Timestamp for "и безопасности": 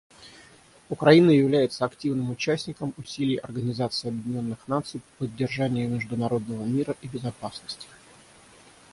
7.03-7.87